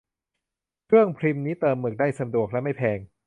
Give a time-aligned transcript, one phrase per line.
[0.87, 2.99] เครื่องพิมพ์นี้เติมหมึกได้สะดวกและไม่แพง